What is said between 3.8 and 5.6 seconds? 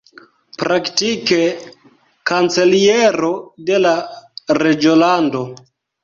la reĝolando.